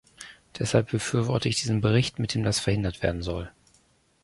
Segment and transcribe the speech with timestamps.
[0.57, 3.51] Deshalb befürworte ich diesen Bericht, mit dem das verhindert werden soll.